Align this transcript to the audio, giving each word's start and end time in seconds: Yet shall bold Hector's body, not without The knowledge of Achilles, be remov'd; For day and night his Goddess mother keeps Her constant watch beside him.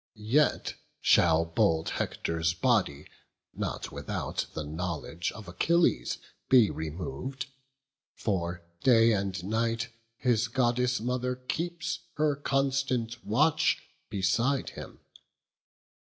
Yet 0.17 0.73
shall 0.99 1.45
bold 1.45 1.89
Hector's 1.89 2.55
body, 2.55 3.05
not 3.53 3.91
without 3.91 4.47
The 4.55 4.63
knowledge 4.63 5.31
of 5.33 5.47
Achilles, 5.47 6.17
be 6.49 6.71
remov'd; 6.71 7.45
For 8.15 8.63
day 8.81 9.11
and 9.11 9.43
night 9.43 9.89
his 10.17 10.47
Goddess 10.47 10.99
mother 10.99 11.35
keeps 11.35 11.99
Her 12.15 12.35
constant 12.35 13.23
watch 13.23 13.77
beside 14.09 14.71
him. 14.71 15.01